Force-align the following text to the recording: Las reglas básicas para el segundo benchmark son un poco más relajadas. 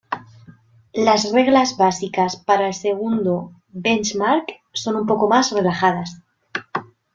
Las 0.95 1.31
reglas 1.31 1.77
básicas 1.77 2.35
para 2.35 2.65
el 2.65 2.73
segundo 2.73 3.51
benchmark 3.67 4.47
son 4.73 4.95
un 4.95 5.05
poco 5.05 5.29
más 5.29 5.51
relajadas. 5.51 6.19